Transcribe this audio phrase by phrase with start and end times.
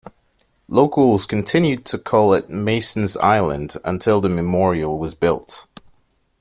[0.67, 5.67] Locals continued to call it "Mason's Island" until the memorial was built.